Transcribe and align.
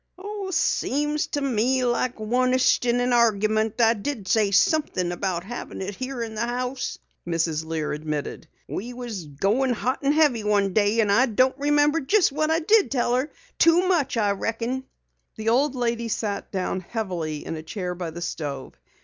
"Seems 0.49 1.27
to 1.27 1.41
me 1.41 1.85
like 1.85 2.15
onest 2.19 2.87
in 2.89 2.99
an 3.01 3.13
argument 3.13 3.79
I 3.79 3.93
did 3.93 4.27
say 4.27 4.49
somethin' 4.49 5.11
about 5.11 5.43
having 5.43 5.79
it 5.79 5.93
here 5.93 6.23
in 6.23 6.33
the 6.33 6.41
house," 6.47 6.97
Mrs. 7.27 7.63
Lear 7.63 7.93
admitted. 7.93 8.47
"We 8.67 8.93
was 8.93 9.27
goin' 9.27 9.69
it 9.69 9.73
hot 9.77 9.99
and 10.01 10.11
heavy 10.15 10.43
one 10.43 10.73
day, 10.73 11.01
an' 11.01 11.11
I 11.11 11.27
don't 11.27 11.55
remember 11.55 11.99
jest 11.99 12.31
what 12.31 12.49
I 12.49 12.61
did 12.61 12.89
tell 12.89 13.13
her. 13.13 13.29
Too 13.59 13.87
much, 13.87 14.17
I 14.17 14.31
reckon." 14.31 14.85
The 15.35 15.49
old 15.49 15.75
lady 15.75 16.07
sat 16.07 16.51
down 16.51 16.79
heavily 16.79 17.45
in 17.45 17.55
a 17.55 17.61
chair 17.61 17.93
by 17.93 18.09
the 18.09 18.23
stove. 18.23 18.73